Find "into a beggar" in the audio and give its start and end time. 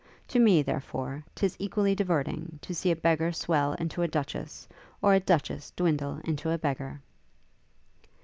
6.23-6.99